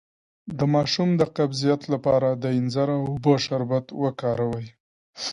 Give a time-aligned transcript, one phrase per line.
[0.57, 4.67] د ماشوم د قبضیت لپاره د انځر او اوبو شربت وکاروئ